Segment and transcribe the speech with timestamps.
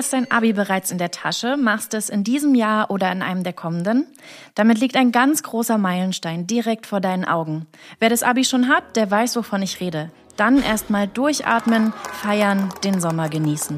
[0.00, 3.44] Hast dein Abi bereits in der Tasche, machst es in diesem Jahr oder in einem
[3.44, 4.06] der kommenden.
[4.54, 7.66] Damit liegt ein ganz großer Meilenstein direkt vor deinen Augen.
[7.98, 10.10] Wer das Abi schon hat, der weiß, wovon ich rede.
[10.38, 13.76] Dann erstmal durchatmen, feiern, den Sommer genießen.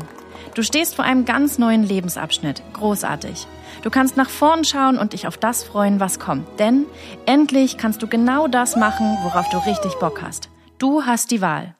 [0.55, 2.63] Du stehst vor einem ganz neuen Lebensabschnitt.
[2.73, 3.49] Großartig.
[3.83, 6.61] Du kannst nach vorn schauen und dich auf das freuen, was kommt.
[6.61, 6.87] Denn
[7.27, 10.51] endlich kannst du genau das machen, worauf du richtig Bock hast.
[10.79, 11.75] Du hast die Wahl.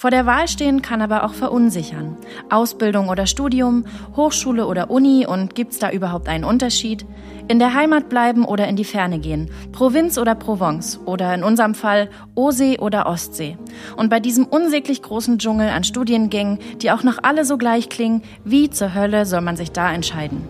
[0.00, 2.16] Vor der Wahl stehen kann aber auch verunsichern.
[2.50, 3.84] Ausbildung oder Studium,
[4.14, 7.04] Hochschule oder Uni und gibt's da überhaupt einen Unterschied?
[7.48, 11.74] In der Heimat bleiben oder in die Ferne gehen, Provinz oder Provence oder in unserem
[11.74, 13.58] Fall Osee oder Ostsee.
[13.96, 18.22] Und bei diesem unsäglich großen Dschungel an Studiengängen, die auch noch alle so gleich klingen,
[18.44, 20.46] wie zur Hölle soll man sich da entscheiden?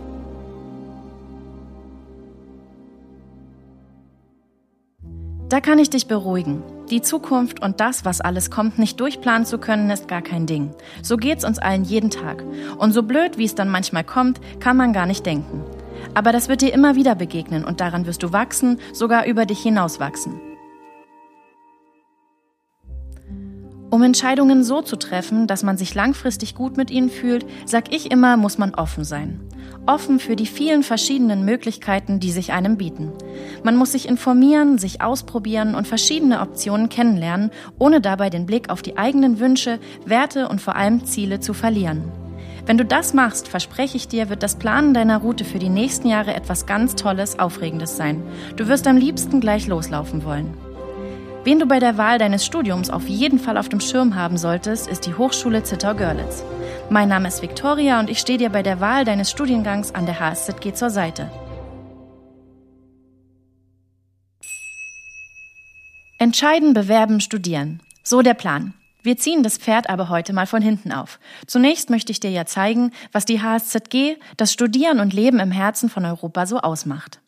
[5.48, 6.62] Da kann ich dich beruhigen.
[6.90, 10.74] Die Zukunft und das, was alles kommt, nicht durchplanen zu können, ist gar kein Ding.
[11.02, 12.42] So geht's uns allen jeden Tag.
[12.78, 15.62] Und so blöd, wie es dann manchmal kommt, kann man gar nicht denken.
[16.14, 19.60] Aber das wird dir immer wieder begegnen und daran wirst du wachsen, sogar über dich
[19.60, 20.47] hinaus wachsen.
[23.90, 28.10] Um Entscheidungen so zu treffen, dass man sich langfristig gut mit ihnen fühlt, sag ich
[28.10, 29.40] immer, muss man offen sein
[29.88, 33.10] offen für die vielen verschiedenen Möglichkeiten, die sich einem bieten.
[33.64, 38.82] Man muss sich informieren, sich ausprobieren und verschiedene Optionen kennenlernen, ohne dabei den Blick auf
[38.82, 42.04] die eigenen Wünsche, Werte und vor allem Ziele zu verlieren.
[42.66, 46.06] Wenn du das machst, verspreche ich dir, wird das Planen deiner Route für die nächsten
[46.06, 48.22] Jahre etwas ganz Tolles, Aufregendes sein.
[48.56, 50.67] Du wirst am liebsten gleich loslaufen wollen.
[51.48, 54.86] Wen du bei der Wahl deines Studiums auf jeden Fall auf dem Schirm haben solltest,
[54.86, 56.44] ist die Hochschule Zittau-Görlitz.
[56.90, 60.20] Mein Name ist Viktoria und ich stehe dir bei der Wahl deines Studiengangs an der
[60.20, 61.30] HSZG zur Seite.
[66.18, 67.80] Entscheiden, bewerben, studieren.
[68.02, 68.74] So der Plan.
[69.02, 71.18] Wir ziehen das Pferd aber heute mal von hinten auf.
[71.46, 75.88] Zunächst möchte ich dir ja zeigen, was die HSZG, das Studieren und Leben im Herzen
[75.88, 77.22] von Europa so ausmacht.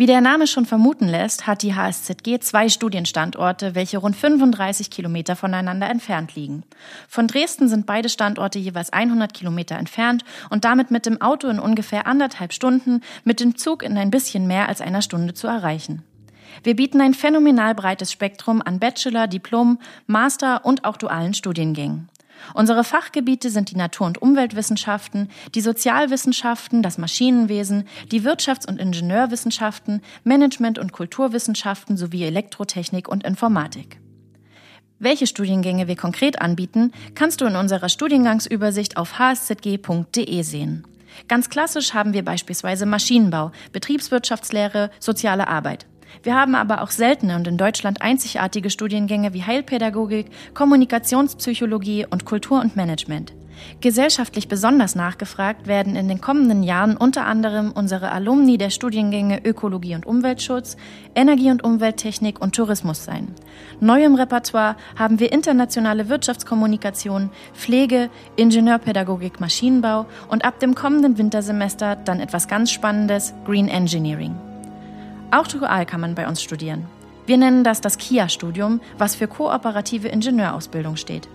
[0.00, 5.36] Wie der Name schon vermuten lässt, hat die HSZG zwei Studienstandorte, welche rund 35 Kilometer
[5.36, 6.62] voneinander entfernt liegen.
[7.06, 11.58] Von Dresden sind beide Standorte jeweils 100 Kilometer entfernt und damit mit dem Auto in
[11.58, 16.02] ungefähr anderthalb Stunden, mit dem Zug in ein bisschen mehr als einer Stunde zu erreichen.
[16.62, 22.08] Wir bieten ein phänomenal breites Spektrum an Bachelor, Diplom, Master und auch dualen Studiengängen.
[22.54, 30.02] Unsere Fachgebiete sind die Natur- und Umweltwissenschaften, die Sozialwissenschaften, das Maschinenwesen, die Wirtschafts- und Ingenieurwissenschaften,
[30.24, 33.98] Management- und Kulturwissenschaften sowie Elektrotechnik und Informatik.
[34.98, 40.86] Welche Studiengänge wir konkret anbieten, kannst du in unserer Studiengangsübersicht auf hszg.de sehen.
[41.26, 45.86] Ganz klassisch haben wir beispielsweise Maschinenbau, Betriebswirtschaftslehre, soziale Arbeit.
[46.22, 52.60] Wir haben aber auch seltene und in Deutschland einzigartige Studiengänge wie Heilpädagogik, Kommunikationspsychologie und Kultur
[52.60, 53.32] und Management.
[53.80, 59.94] Gesellschaftlich besonders nachgefragt werden in den kommenden Jahren unter anderem unsere Alumni der Studiengänge Ökologie
[59.94, 60.76] und Umweltschutz,
[61.14, 63.34] Energie- und Umwelttechnik und Tourismus sein.
[63.80, 71.96] Neu im Repertoire haben wir internationale Wirtschaftskommunikation, Pflege, Ingenieurpädagogik, Maschinenbau und ab dem kommenden Wintersemester
[71.96, 74.49] dann etwas ganz Spannendes, Green Engineering.
[75.32, 76.86] Auch dual kann man bei uns studieren.
[77.26, 81.28] Wir nennen das das KIA-Studium, was für kooperative Ingenieurausbildung steht.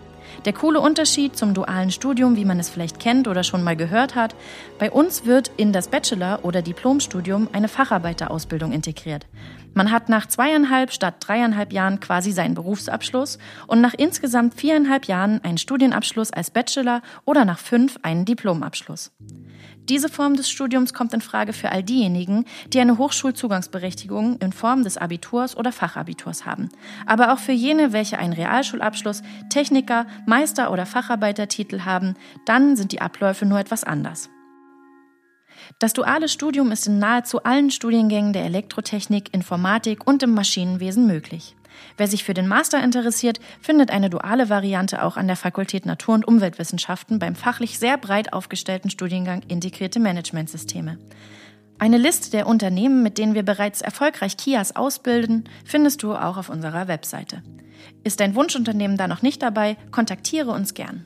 [0.43, 4.15] Der coole Unterschied zum dualen Studium, wie man es vielleicht kennt oder schon mal gehört
[4.15, 4.35] hat,
[4.79, 9.25] bei uns wird in das Bachelor- oder Diplomstudium eine Facharbeiterausbildung integriert.
[9.75, 13.37] Man hat nach zweieinhalb statt dreieinhalb Jahren quasi seinen Berufsabschluss
[13.67, 19.11] und nach insgesamt viereinhalb Jahren einen Studienabschluss als Bachelor oder nach fünf einen Diplomabschluss.
[19.89, 24.83] Diese Form des Studiums kommt in Frage für all diejenigen, die eine Hochschulzugangsberechtigung in Form
[24.83, 26.69] des Abiturs oder Fachabiturs haben,
[27.05, 33.01] aber auch für jene, welche einen Realschulabschluss, Techniker, Meister- oder Facharbeitertitel haben, dann sind die
[33.01, 34.29] Abläufe nur etwas anders.
[35.79, 41.55] Das duale Studium ist in nahezu allen Studiengängen der Elektrotechnik, Informatik und im Maschinenwesen möglich.
[41.97, 46.15] Wer sich für den Master interessiert, findet eine duale Variante auch an der Fakultät Natur-
[46.15, 50.97] und Umweltwissenschaften beim fachlich sehr breit aufgestellten Studiengang Integrierte Managementsysteme.
[51.77, 56.49] Eine Liste der Unternehmen, mit denen wir bereits erfolgreich Kias ausbilden, findest du auch auf
[56.49, 57.43] unserer Webseite.
[58.03, 61.05] Ist dein Wunschunternehmen da noch nicht dabei, kontaktiere uns gern.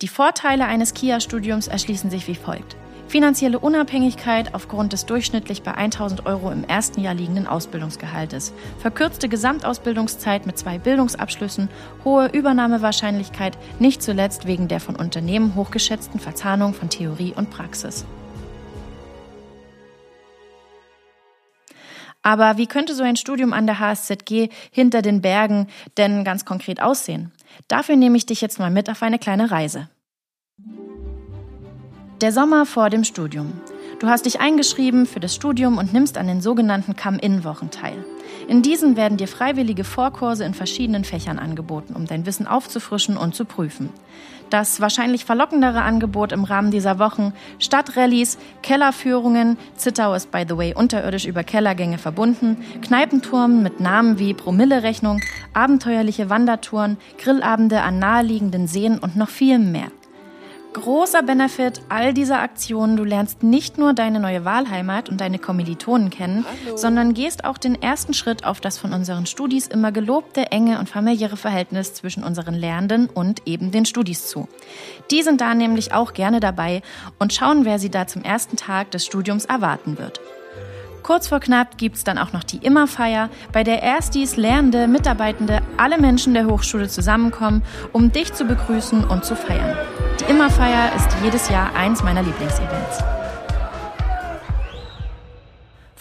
[0.00, 2.76] Die Vorteile eines KIA-Studiums erschließen sich wie folgt.
[3.12, 8.54] Finanzielle Unabhängigkeit aufgrund des durchschnittlich bei 1000 Euro im ersten Jahr liegenden Ausbildungsgehaltes.
[8.78, 11.68] Verkürzte Gesamtausbildungszeit mit zwei Bildungsabschlüssen,
[12.06, 18.06] hohe Übernahmewahrscheinlichkeit, nicht zuletzt wegen der von Unternehmen hochgeschätzten Verzahnung von Theorie und Praxis.
[22.22, 25.66] Aber wie könnte so ein Studium an der HSZG hinter den Bergen
[25.98, 27.30] denn ganz konkret aussehen?
[27.68, 29.90] Dafür nehme ich dich jetzt mal mit auf eine kleine Reise.
[32.22, 33.52] Der Sommer vor dem Studium.
[33.98, 37.96] Du hast dich eingeschrieben für das Studium und nimmst an den sogenannten Come-In-Wochen teil.
[38.46, 43.34] In diesen werden dir freiwillige Vorkurse in verschiedenen Fächern angeboten, um dein Wissen aufzufrischen und
[43.34, 43.88] zu prüfen.
[44.50, 50.74] Das wahrscheinlich verlockendere Angebot im Rahmen dieser Wochen Stadtrallies, Kellerführungen, Zittau ist by the way
[50.76, 55.20] unterirdisch über Kellergänge verbunden, Kneipentouren mit Namen wie Promille-Rechnung,
[55.54, 59.90] abenteuerliche Wandertouren, Grillabende an naheliegenden Seen und noch viel mehr.
[60.72, 66.08] Großer Benefit all dieser Aktionen, du lernst nicht nur deine neue Wahlheimat und deine Kommilitonen
[66.08, 66.76] kennen, Hallo.
[66.78, 70.88] sondern gehst auch den ersten Schritt auf das von unseren Studis immer gelobte enge und
[70.88, 74.48] familiäre Verhältnis zwischen unseren Lernenden und eben den Studis zu.
[75.10, 76.80] Die sind da nämlich auch gerne dabei
[77.18, 80.20] und schauen, wer sie da zum ersten Tag des Studiums erwarten wird.
[81.02, 85.60] Kurz vor knapp gibt es dann auch noch die Immerfeier, bei der Erstis, Lernende, Mitarbeitende,
[85.76, 87.62] alle Menschen der Hochschule zusammenkommen,
[87.92, 89.76] um dich zu begrüßen und zu feiern.
[90.20, 93.02] Die Immerfeier ist jedes Jahr eins meiner Lieblingsevents.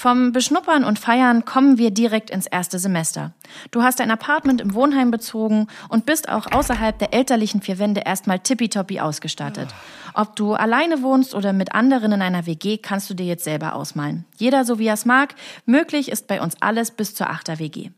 [0.01, 3.33] Vom Beschnuppern und Feiern kommen wir direkt ins erste Semester.
[3.69, 8.01] Du hast ein Apartment im Wohnheim bezogen und bist auch außerhalb der elterlichen vier Wände
[8.03, 9.67] erstmal tippitoppi ausgestattet.
[10.13, 13.75] Ob du alleine wohnst oder mit anderen in einer WG, kannst du dir jetzt selber
[13.75, 14.25] ausmalen.
[14.37, 15.35] Jeder so wie er es mag.
[15.65, 17.89] Möglich ist bei uns alles bis zur achter WG.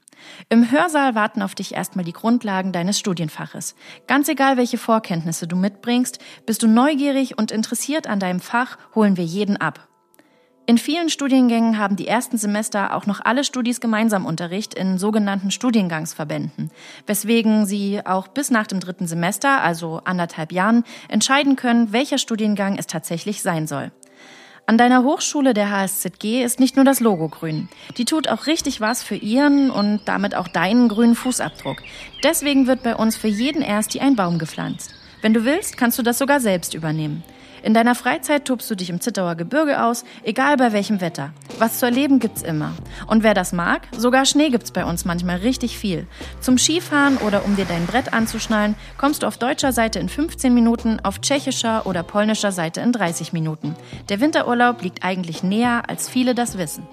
[0.50, 3.76] Im Hörsaal warten auf dich erstmal die Grundlagen deines Studienfaches.
[4.08, 9.18] Ganz egal, welche Vorkenntnisse du mitbringst, bist du neugierig und interessiert an deinem Fach, holen
[9.18, 9.88] wir jeden ab.
[10.66, 15.52] In vielen Studiengängen haben die ersten Semester auch noch alle Studis gemeinsam Unterricht in sogenannten
[15.52, 16.72] Studiengangsverbänden,
[17.06, 22.78] weswegen sie auch bis nach dem dritten Semester, also anderthalb Jahren, entscheiden können, welcher Studiengang
[22.78, 23.92] es tatsächlich sein soll.
[24.66, 27.68] An deiner Hochschule der HSZG ist nicht nur das Logo grün.
[27.98, 31.80] Die tut auch richtig was für ihren und damit auch deinen grünen Fußabdruck.
[32.24, 34.96] Deswegen wird bei uns für jeden Ersti ein Baum gepflanzt.
[35.22, 37.22] Wenn du willst, kannst du das sogar selbst übernehmen.
[37.64, 41.32] In deiner Freizeit tobst du dich im Zittauer Gebirge aus, egal bei welchem Wetter.
[41.60, 42.74] Was zu erleben gibt's immer.
[43.08, 46.06] Und wer das mag, sogar Schnee gibt's bei uns manchmal richtig viel.
[46.42, 50.54] Zum Skifahren oder um dir dein Brett anzuschnallen, kommst du auf deutscher Seite in 15
[50.54, 53.78] Minuten, auf tschechischer oder polnischer Seite in 30 Minuten.
[54.10, 56.86] Der Winterurlaub liegt eigentlich näher, als viele das wissen.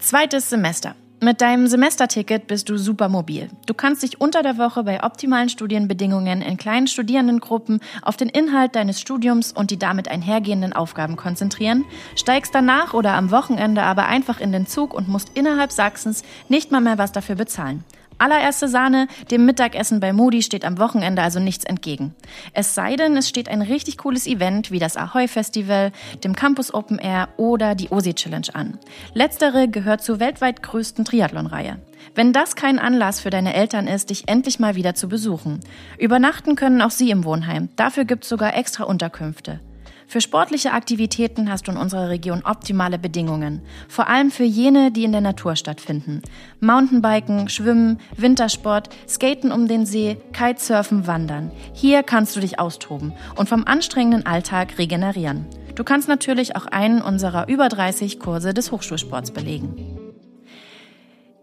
[0.00, 0.96] Zweites Semester.
[1.24, 3.48] Mit deinem Semesterticket bist du super mobil.
[3.64, 8.76] Du kannst dich unter der Woche bei optimalen Studienbedingungen in kleinen Studierendengruppen auf den Inhalt
[8.76, 14.38] deines Studiums und die damit einhergehenden Aufgaben konzentrieren, steigst danach oder am Wochenende aber einfach
[14.38, 17.84] in den Zug und musst innerhalb Sachsens nicht mal mehr was dafür bezahlen.
[18.18, 22.14] Allererste Sahne, dem Mittagessen bei Moody steht am Wochenende also nichts entgegen.
[22.52, 26.72] Es sei denn, es steht ein richtig cooles Event wie das Ahoy Festival, dem Campus
[26.72, 28.78] Open Air oder die OSI Challenge an.
[29.14, 31.78] Letztere gehört zur weltweit größten Triathlon-Reihe.
[32.14, 35.60] Wenn das kein Anlass für deine Eltern ist, dich endlich mal wieder zu besuchen.
[35.98, 37.68] Übernachten können auch sie im Wohnheim.
[37.76, 39.60] Dafür gibt's sogar extra Unterkünfte.
[40.06, 45.04] Für sportliche Aktivitäten hast du in unserer Region optimale Bedingungen, vor allem für jene, die
[45.04, 46.22] in der Natur stattfinden.
[46.60, 51.50] Mountainbiken, Schwimmen, Wintersport, Skaten um den See, Kitesurfen, Wandern.
[51.72, 55.46] Hier kannst du dich austoben und vom anstrengenden Alltag regenerieren.
[55.74, 59.93] Du kannst natürlich auch einen unserer über 30 Kurse des Hochschulsports belegen.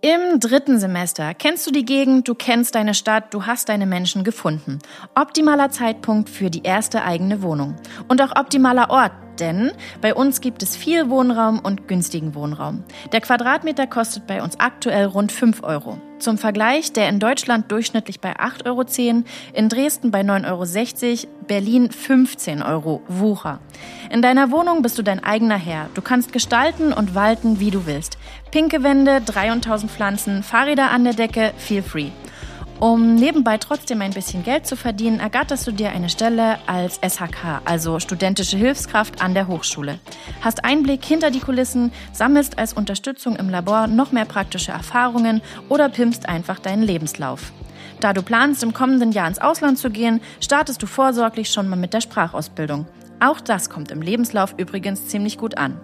[0.04, 4.24] Im dritten Semester kennst du die Gegend, du kennst deine Stadt, du hast deine Menschen
[4.24, 4.80] gefunden.
[5.14, 7.76] Optimaler Zeitpunkt für die erste eigene Wohnung.
[8.08, 12.84] Und auch optimaler Ort, denn bei uns gibt es viel Wohnraum und günstigen Wohnraum.
[13.12, 15.98] Der Quadratmeter kostet bei uns aktuell rund 5 Euro.
[16.20, 21.90] Zum Vergleich, der in Deutschland durchschnittlich bei 8,10 Euro, in Dresden bei 9,60 Euro, Berlin
[21.92, 23.60] 15 Euro Wucher.
[24.12, 25.90] In deiner Wohnung bist du dein eigener Herr.
[25.96, 28.20] Du kannst gestalten und walten, wie du willst.
[28.52, 32.12] Pinke Wände, 3 und 1000 Pflanzen, Fahrräder an der Decke, feel free.
[32.82, 37.62] Um nebenbei trotzdem ein bisschen Geld zu verdienen, ergatterst du dir eine Stelle als SHK,
[37.64, 40.00] also studentische Hilfskraft an der Hochschule.
[40.42, 45.90] Hast Einblick hinter die Kulissen, sammelst als Unterstützung im Labor noch mehr praktische Erfahrungen oder
[45.90, 47.52] pimpst einfach deinen Lebenslauf.
[48.00, 51.76] Da du planst, im kommenden Jahr ins Ausland zu gehen, startest du vorsorglich schon mal
[51.76, 52.88] mit der Sprachausbildung.
[53.20, 55.80] Auch das kommt im Lebenslauf übrigens ziemlich gut an.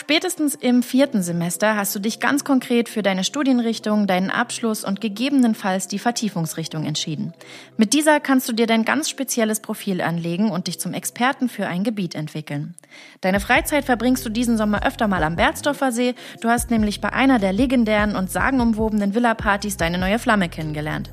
[0.00, 5.02] Spätestens im vierten Semester hast du dich ganz konkret für deine Studienrichtung, deinen Abschluss und
[5.02, 7.34] gegebenenfalls die Vertiefungsrichtung entschieden.
[7.76, 11.66] Mit dieser kannst du dir dein ganz spezielles Profil anlegen und dich zum Experten für
[11.66, 12.74] ein Gebiet entwickeln.
[13.20, 16.14] Deine Freizeit verbringst du diesen Sommer öfter mal am Berzdorfer See.
[16.40, 21.12] Du hast nämlich bei einer der legendären und sagenumwobenen Villa-Partys deine neue Flamme kennengelernt.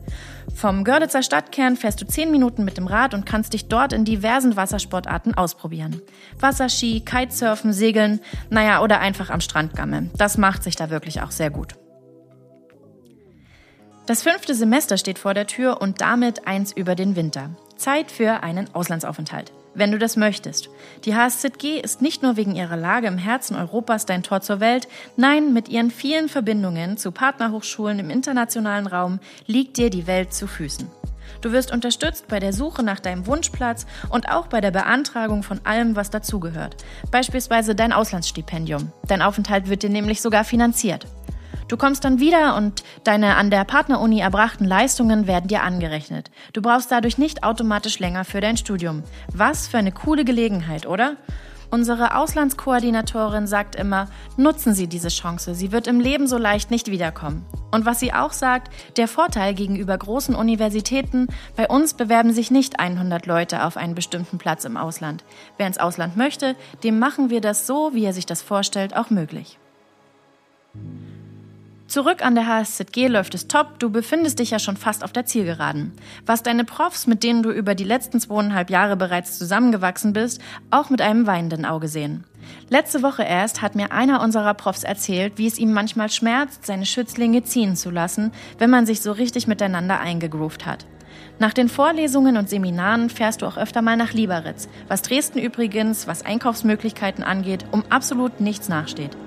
[0.54, 4.06] Vom Görlitzer Stadtkern fährst du zehn Minuten mit dem Rad und kannst dich dort in
[4.06, 6.01] diversen Wassersportarten ausprobieren.
[6.39, 10.10] Wasserski, Kitesurfen, Segeln, naja, oder einfach am Strand gammeln.
[10.18, 11.75] Das macht sich da wirklich auch sehr gut.
[14.08, 17.50] Das fünfte Semester steht vor der Tür und damit eins über den Winter.
[17.75, 20.70] Zeit für einen Auslandsaufenthalt wenn du das möchtest.
[21.06, 24.88] Die HSZG ist nicht nur wegen ihrer Lage im Herzen Europas dein Tor zur Welt,
[25.16, 30.48] nein, mit ihren vielen Verbindungen zu Partnerhochschulen im internationalen Raum liegt dir die Welt zu
[30.48, 30.90] Füßen.
[31.42, 35.60] Du wirst unterstützt bei der Suche nach deinem Wunschplatz und auch bei der Beantragung von
[35.66, 36.78] allem, was dazugehört.
[37.12, 38.92] Beispielsweise dein Auslandsstipendium.
[39.08, 41.06] Dein Aufenthalt wird dir nämlich sogar finanziert.
[41.68, 46.32] Du kommst dann wieder und deine an der Partneruni erbrachten Leistungen werden dir angerechnet.
[46.54, 49.04] Du brauchst dadurch nicht automatisch länger für dein Studium.
[49.34, 51.18] Was für eine coole Gelegenheit, oder?
[51.70, 54.08] Unsere Auslandskoordinatorin sagt immer,
[54.38, 57.46] nutzen Sie diese Chance, sie wird im Leben so leicht nicht wiederkommen.
[57.72, 62.80] Und was sie auch sagt, der Vorteil gegenüber großen Universitäten, bei uns bewerben sich nicht
[62.80, 65.26] 100 Leute auf einen bestimmten Platz im Ausland.
[65.58, 66.56] Wer ins Ausland möchte,
[66.86, 69.60] dem machen wir das so, wie er sich das vorstellt, auch möglich.
[71.98, 75.25] Zurück an der HSZG läuft es top, du befindest dich ja schon fast auf der
[75.25, 75.94] Zielgeraden.
[76.27, 80.39] Was deine Profs, mit denen du über die letzten zweieinhalb Jahre bereits zusammengewachsen bist,
[80.70, 82.24] auch mit einem weinenden Auge sehen.
[82.70, 86.86] Letzte Woche erst hat mir einer unserer Profs erzählt, wie es ihm manchmal schmerzt, seine
[86.86, 90.86] Schützlinge ziehen zu lassen, wenn man sich so richtig miteinander eingegroovt hat.
[91.39, 96.06] Nach den Vorlesungen und Seminaren fährst du auch öfter mal nach Lieberitz, was Dresden übrigens,
[96.06, 99.18] was Einkaufsmöglichkeiten angeht, um absolut nichts nachsteht.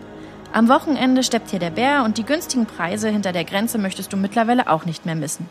[0.52, 4.16] Am Wochenende steppt hier der Bär und die günstigen Preise hinter der Grenze möchtest du
[4.16, 5.48] mittlerweile auch nicht mehr missen.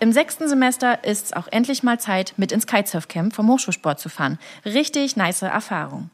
[0.00, 4.08] Im sechsten Semester ist es auch endlich mal Zeit, mit ins Kitesurfcamp vom Hochschulsport zu
[4.08, 4.38] fahren.
[4.64, 6.08] Richtig nice Erfahrung.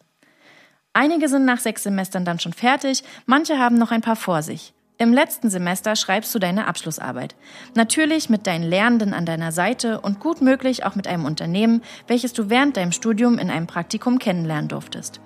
[0.92, 4.74] Einige sind nach sechs Semestern dann schon fertig, manche haben noch ein paar vor sich.
[4.98, 7.36] Im letzten Semester schreibst du deine Abschlussarbeit.
[7.76, 12.32] Natürlich mit deinen Lernenden an deiner Seite und gut möglich auch mit einem Unternehmen, welches
[12.32, 15.20] du während deinem Studium in einem Praktikum kennenlernen durftest.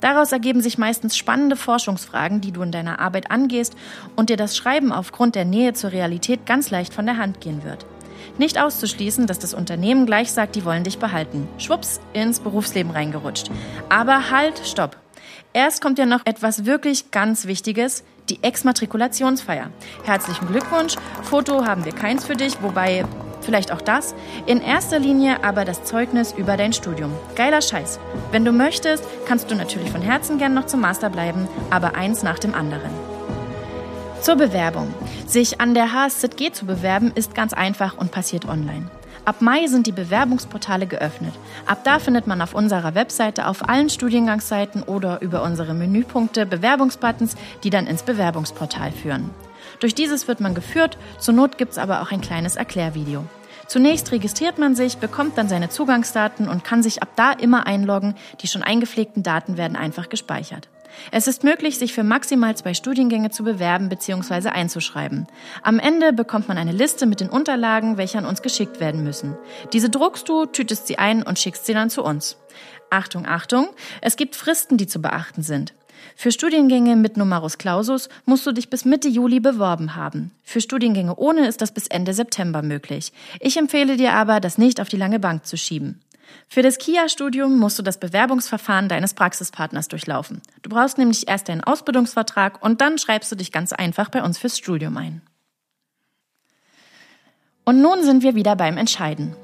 [0.00, 3.74] Daraus ergeben sich meistens spannende Forschungsfragen, die du in deiner Arbeit angehst
[4.14, 7.64] und dir das Schreiben aufgrund der Nähe zur Realität ganz leicht von der Hand gehen
[7.64, 7.86] wird.
[8.38, 11.48] Nicht auszuschließen, dass das Unternehmen gleich sagt, die wollen dich behalten.
[11.58, 13.50] Schwupps, ins Berufsleben reingerutscht.
[13.88, 14.96] Aber halt, stopp.
[15.52, 19.70] Erst kommt ja noch etwas wirklich ganz Wichtiges, die Exmatrikulationsfeier.
[20.04, 20.96] Herzlichen Glückwunsch.
[21.22, 23.06] Foto haben wir keins für dich, wobei
[23.46, 24.14] vielleicht auch das.
[24.44, 27.12] In erster Linie aber das Zeugnis über dein Studium.
[27.36, 27.98] Geiler Scheiß.
[28.32, 32.22] Wenn du möchtest, kannst du natürlich von Herzen gern noch zum Master bleiben, aber eins
[32.22, 32.90] nach dem anderen.
[34.20, 34.92] Zur Bewerbung.
[35.26, 38.90] Sich an der HSZG zu bewerben ist ganz einfach und passiert online.
[39.24, 41.32] Ab Mai sind die Bewerbungsportale geöffnet.
[41.66, 47.34] Ab da findet man auf unserer Webseite auf allen Studiengangsseiten oder über unsere Menüpunkte Bewerbungsbuttons,
[47.64, 49.30] die dann ins Bewerbungsportal führen.
[49.80, 53.24] Durch dieses wird man geführt, zur Not gibt es aber auch ein kleines Erklärvideo.
[53.66, 58.14] Zunächst registriert man sich, bekommt dann seine Zugangsdaten und kann sich ab da immer einloggen.
[58.40, 60.68] Die schon eingepflegten Daten werden einfach gespeichert.
[61.10, 64.48] Es ist möglich, sich für maximal zwei Studiengänge zu bewerben bzw.
[64.48, 65.26] einzuschreiben.
[65.62, 69.36] Am Ende bekommt man eine Liste mit den Unterlagen, welche an uns geschickt werden müssen.
[69.72, 72.38] Diese druckst du, tütest sie ein und schickst sie dann zu uns.
[72.88, 73.68] Achtung, Achtung,
[74.00, 75.74] es gibt Fristen, die zu beachten sind.
[76.16, 80.30] Für Studiengänge mit Numerus Clausus musst du dich bis Mitte Juli beworben haben.
[80.42, 83.12] Für Studiengänge ohne ist das bis Ende September möglich.
[83.40, 86.00] Ich empfehle dir aber, das nicht auf die lange Bank zu schieben.
[86.48, 90.42] Für das KIA-Studium musst du das Bewerbungsverfahren deines Praxispartners durchlaufen.
[90.62, 94.38] Du brauchst nämlich erst einen Ausbildungsvertrag und dann schreibst du dich ganz einfach bei uns
[94.38, 95.22] fürs Studium ein.
[97.64, 99.34] Und nun sind wir wieder beim Entscheiden.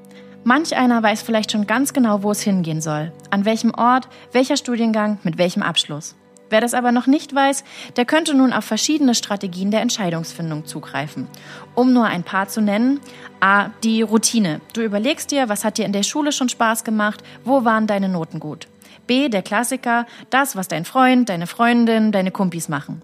[0.45, 4.57] Manch einer weiß vielleicht schon ganz genau, wo es hingehen soll, an welchem Ort, welcher
[4.57, 6.17] Studiengang, mit welchem Abschluss.
[6.53, 7.65] Wer das aber noch nicht weiß,
[7.97, 11.27] der könnte nun auf verschiedene Strategien der Entscheidungsfindung zugreifen.
[11.75, 13.01] Um nur ein paar zu nennen,
[13.41, 13.71] A.
[13.83, 14.61] Die Routine.
[14.75, 18.11] Du überlegst dir, was hat dir in der Schule schon Spaß gemacht, wo waren deine
[18.11, 18.69] Noten gut.
[19.07, 19.31] B.
[19.31, 23.01] Der Klassiker, das, was dein Freund, deine Freundin, deine Kumpis machen.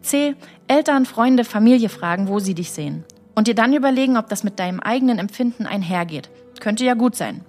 [0.00, 0.34] C.
[0.66, 3.04] Eltern, Freunde, Familie fragen, wo sie dich sehen.
[3.34, 6.30] Und dir dann überlegen, ob das mit deinem eigenen Empfinden einhergeht.
[6.60, 7.42] Könnte ja gut sein.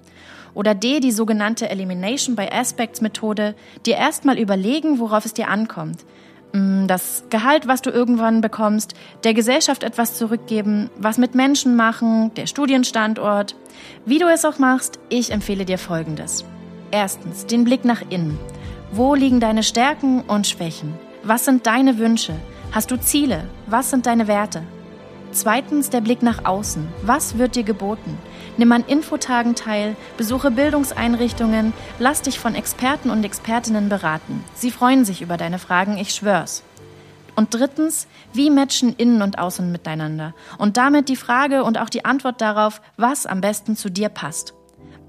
[0.57, 3.53] Oder D, die sogenannte Elimination by Aspects Methode,
[3.85, 6.03] dir erstmal überlegen, worauf es dir ankommt.
[6.51, 12.33] Mm, das Gehalt, was du irgendwann bekommst, der Gesellschaft etwas zurückgeben, was mit Menschen machen,
[12.33, 13.55] der Studienstandort.
[14.03, 16.43] Wie du es auch machst, ich empfehle dir Folgendes.
[16.89, 18.39] Erstens, den Blick nach innen.
[18.91, 20.95] Wo liegen deine Stärken und Schwächen?
[21.21, 22.33] Was sind deine Wünsche?
[22.71, 23.43] Hast du Ziele?
[23.67, 24.63] Was sind deine Werte?
[25.33, 26.87] Zweitens, der Blick nach außen.
[27.03, 28.17] Was wird dir geboten?
[28.57, 34.43] Nimm an Infotagen teil, besuche Bildungseinrichtungen, lass dich von Experten und Expertinnen beraten.
[34.55, 36.63] Sie freuen sich über deine Fragen, ich schwör's.
[37.35, 40.33] Und drittens, wie matchen Innen und Außen miteinander?
[40.57, 44.55] Und damit die Frage und auch die Antwort darauf, was am besten zu dir passt.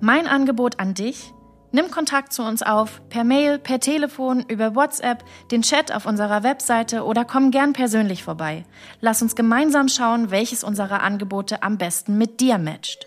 [0.01, 1.33] Mein Angebot an dich,
[1.71, 6.43] Nimm Kontakt zu uns auf, per Mail, per Telefon, über WhatsApp, den Chat auf unserer
[6.43, 8.65] Webseite oder komm gern persönlich vorbei.
[9.03, 13.07] Lass uns gemeinsam schauen, welches unserer Angebote am besten mit dir matcht.